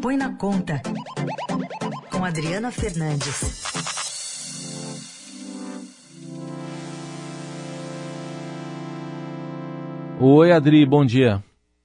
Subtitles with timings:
[0.00, 0.82] Põe na Conta,
[2.10, 3.62] com Adriana Fernandes.
[10.20, 11.42] Oi, Adri, bom dia.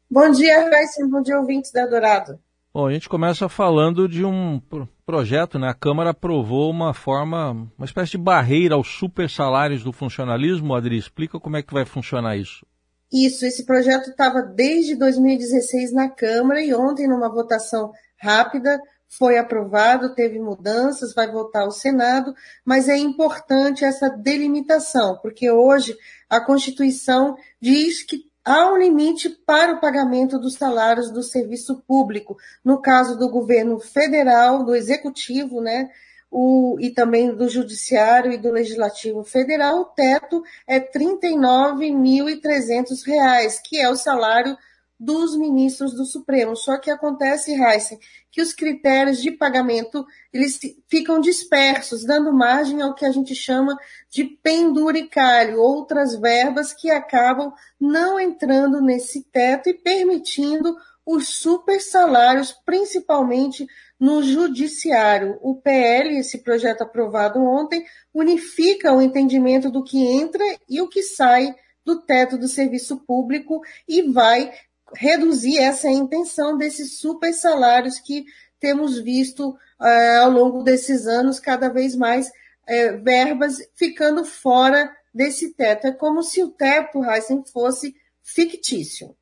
[0.10, 2.40] Bom dia, Raíssa, bom dia, ouvintes da Dourado.
[2.74, 4.62] Bom, a gente começa falando de um
[5.06, 5.70] projeto, né?
[5.70, 10.74] A Câmara aprovou uma forma, uma espécie de barreira aos super salários do funcionalismo.
[10.74, 12.66] Adri, explica como é que vai funcionar isso.
[13.12, 18.80] Isso, esse projeto estava desde 2016 na Câmara e ontem, numa votação rápida,
[19.10, 25.98] foi aprovado, teve mudanças, vai voltar ao Senado, mas é importante essa delimitação, porque hoje
[26.30, 32.38] a Constituição diz que há um limite para o pagamento dos salários do serviço público.
[32.64, 35.90] No caso do governo federal, do executivo, né?
[36.32, 43.78] O, e também do Judiciário e do Legislativo Federal, o teto é R$ 39.300, que
[43.78, 44.58] é o salário
[44.98, 46.56] dos ministros do Supremo.
[46.56, 48.00] Só que acontece, Heisen,
[48.32, 53.76] que os critérios de pagamento eles ficam dispersos, dando margem ao que a gente chama
[54.10, 60.78] de penduricalho, outras verbas que acabam não entrando nesse teto e permitindo
[61.14, 63.68] os super salários, principalmente
[64.00, 65.38] no judiciário.
[65.42, 71.04] O PL, esse projeto aprovado ontem, unifica o entendimento do que entra e o que
[71.04, 71.54] sai
[71.86, 74.52] do teto do serviço público e vai
[74.96, 78.26] reduzir essa intenção desses super salários que
[78.60, 82.32] temos visto eh, ao longo desses anos cada vez mais
[82.68, 85.88] eh, verbas ficando fora desse teto.
[85.88, 89.16] É como se o teto, Heisen, fosse fictício.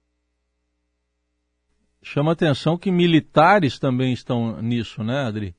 [2.11, 5.55] Chama atenção que militares também estão nisso, né, Adri?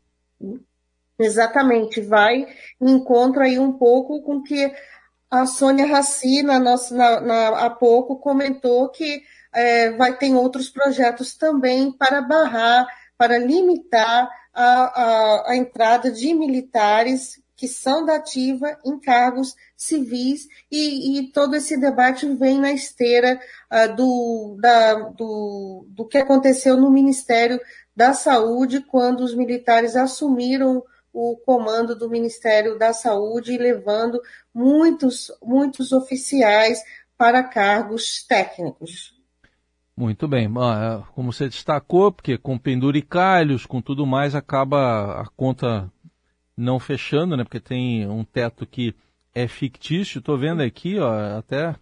[1.17, 2.45] Exatamente, vai
[2.81, 4.73] encontra aí um pouco com que
[5.31, 6.77] a Sônia Raci, na na,
[7.20, 9.23] na, há pouco, comentou que
[9.55, 12.85] é, vai ter outros projetos também para barrar,
[13.17, 20.48] para limitar a, a, a entrada de militares que são da ativa em cargos civis
[20.73, 23.39] e, e todo esse debate vem na esteira
[23.70, 27.61] uh, do, da, do, do que aconteceu no Ministério
[27.95, 34.18] da Saúde quando os militares assumiram o comando do Ministério da Saúde, levando
[34.55, 36.83] muitos, muitos oficiais
[37.18, 39.14] para cargos técnicos.
[39.95, 40.46] Muito bem.
[40.46, 45.92] É, como você destacou, porque com penduricalhos, com tudo mais, acaba a conta
[46.61, 47.45] não fechando, né?
[47.45, 48.95] Porque tem um teto que
[49.35, 50.19] é fictício.
[50.19, 51.75] Estou vendo aqui, ó, até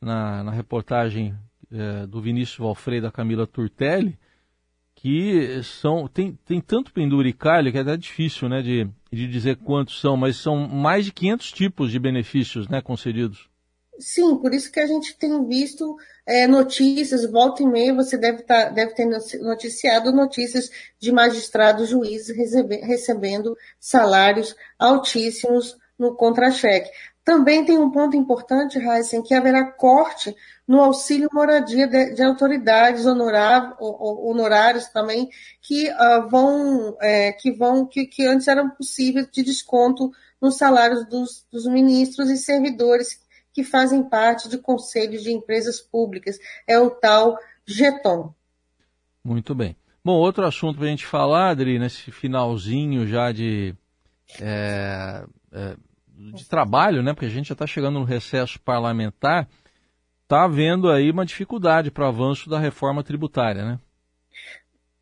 [0.00, 1.34] na, na reportagem
[1.70, 4.18] é, do Vinícius Valfrei da Camila Turtelli,
[4.94, 10.00] que são tem, tem tanto penduricalho que é até difícil, né, de, de dizer quantos
[10.00, 13.48] são, mas são mais de 500 tipos de benefícios, né, concedidos.
[13.98, 15.96] Sim, por isso que a gente tem visto
[16.26, 19.06] é, notícias, volta e meia, você deve, tá, deve ter
[19.40, 26.90] noticiado notícias de magistrados, juízes recebe, recebendo salários altíssimos no contra-cheque.
[27.24, 30.34] Também tem um ponto importante, Heisen, que haverá corte
[30.66, 35.30] no auxílio moradia de, de autoridades honorários, também,
[35.62, 40.10] que uh, vão, é, que vão, que, que antes eram possíveis de desconto
[40.40, 43.23] nos salários dos, dos ministros e servidores
[43.54, 46.38] que fazem parte de conselhos de empresas públicas.
[46.66, 48.34] É o tal Geton.
[49.24, 49.76] Muito bem.
[50.04, 53.74] Bom, outro assunto para a gente falar, Adri, nesse finalzinho já de,
[54.38, 55.76] é, é,
[56.34, 57.14] de trabalho, né?
[57.14, 59.48] Porque a gente já está chegando no recesso parlamentar,
[60.24, 63.78] está havendo aí uma dificuldade para o avanço da reforma tributária, né?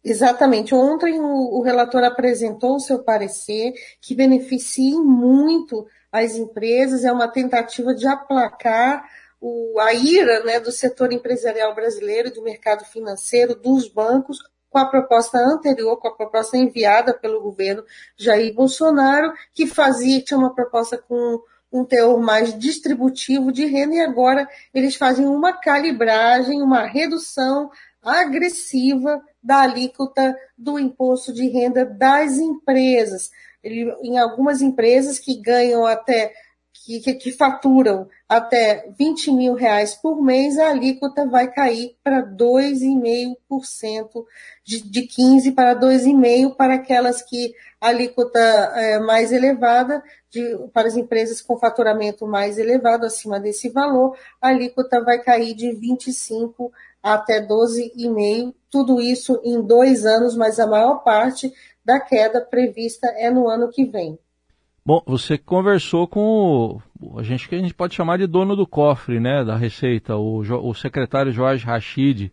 [0.04, 0.74] Exatamente.
[0.74, 7.26] Ontem o, o relator apresentou o seu parecer que beneficia muito as empresas, é uma
[7.26, 9.08] tentativa de aplacar
[9.40, 14.86] o, a ira né, do setor empresarial brasileiro, do mercado financeiro, dos bancos, com a
[14.86, 17.82] proposta anterior, com a proposta enviada pelo governo
[18.16, 24.00] Jair Bolsonaro, que fazia, tinha uma proposta com um teor mais distributivo de renda, e
[24.00, 27.70] agora eles fazem uma calibragem, uma redução
[28.02, 33.30] agressiva da alíquota do imposto de renda das empresas
[33.62, 36.32] ele, em algumas empresas que ganham até,
[36.84, 42.22] que, que, que faturam até 20 mil reais por mês, a alíquota vai cair para
[42.22, 44.24] 2,5%,
[44.64, 50.88] de, de 15% para 2,5% para aquelas que a alíquota é mais elevada, de, para
[50.88, 56.70] as empresas com faturamento mais elevado, acima desse valor, a alíquota vai cair de 25%
[57.02, 61.52] até 12,5%, tudo isso em dois anos, mas a maior parte
[61.84, 64.18] da queda prevista é no ano que vem.
[64.84, 68.66] Bom, você conversou com o, a gente que a gente pode chamar de dono do
[68.66, 72.32] cofre, né, da Receita, o, o secretário Jorge Rachid.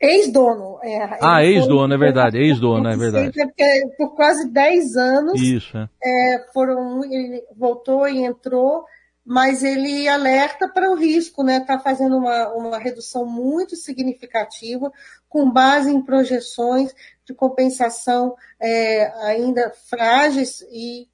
[0.00, 0.78] Ex-dono.
[0.82, 3.32] É, ah, ex-dono, é verdade, ex-dono, é verdade.
[3.32, 5.40] Porque por quase 10 anos.
[5.40, 5.88] Isso, é.
[6.02, 6.46] é.
[6.52, 8.84] foram, ele voltou e entrou,
[9.24, 11.58] mas ele alerta para o risco, né?
[11.58, 14.90] Está fazendo uma, uma redução muito significativa,
[15.28, 16.94] com base em projeções
[17.24, 21.08] de compensação é, ainda frágeis e,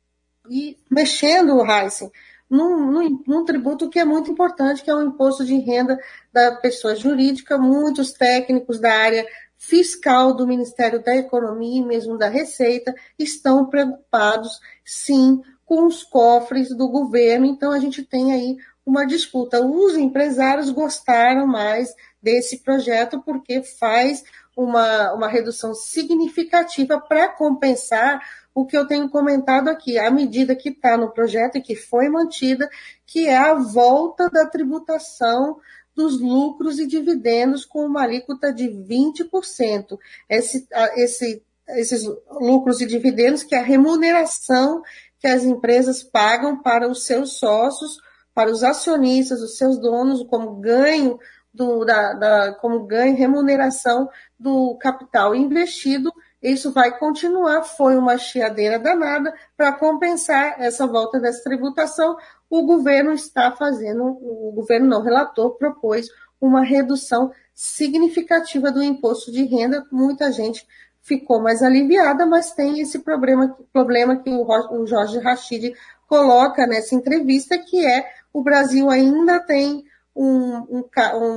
[0.50, 2.10] e mexendo o Heisen
[2.52, 5.98] num, num, num, tributo que é muito importante, que é o imposto de renda
[6.30, 7.56] da pessoa jurídica.
[7.56, 14.60] Muitos técnicos da área fiscal do Ministério da Economia e mesmo da Receita estão preocupados,
[14.84, 17.46] sim, com os cofres do governo.
[17.46, 19.64] Então, a gente tem aí uma disputa.
[19.64, 24.22] Os empresários gostaram mais desse projeto porque faz
[24.54, 28.20] uma, uma redução significativa para compensar
[28.54, 32.08] o que eu tenho comentado aqui, a medida que está no projeto e que foi
[32.08, 32.68] mantida,
[33.06, 35.58] que é a volta da tributação
[35.94, 39.98] dos lucros e dividendos com uma alíquota de 20%.
[40.28, 40.66] Esse,
[40.96, 44.82] esse, esses lucros e dividendos, que é a remuneração
[45.18, 47.98] que as empresas pagam para os seus sócios,
[48.34, 51.18] para os acionistas, os seus donos, como ganho
[51.52, 54.08] do, da, da, como ganho, remuneração
[54.38, 56.12] do capital investido
[56.42, 62.16] isso vai continuar, foi uma chiadeira danada para compensar essa volta dessa tributação.
[62.50, 66.08] O governo está fazendo, o governo não, o relator propôs
[66.40, 69.86] uma redução significativa do imposto de renda.
[69.92, 70.66] Muita gente
[71.00, 75.74] ficou mais aliviada, mas tem esse problema, problema que o Jorge Rachid
[76.08, 79.84] coloca nessa entrevista, que é o Brasil ainda tem
[80.14, 80.84] um, um,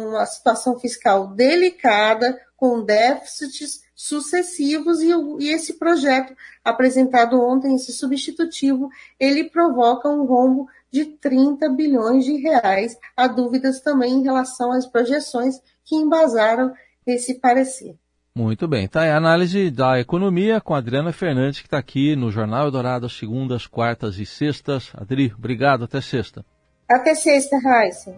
[0.10, 5.10] uma situação fiscal delicada, com déficits sucessivos e,
[5.40, 12.36] e, esse projeto apresentado ontem, esse substitutivo, ele provoca um rombo de 30 bilhões de
[12.38, 12.98] reais.
[13.16, 16.74] Há dúvidas também em relação às projeções que embasaram
[17.06, 17.96] esse parecer.
[18.38, 22.18] Muito bem, tá aí a análise da economia com a Adriana Fernandes, que está aqui
[22.18, 24.92] no Jornal Eldorado, segundas, quartas e sextas.
[24.94, 26.46] Adri, obrigado, até sexta.
[26.90, 28.16] Até sexta, Raíssa.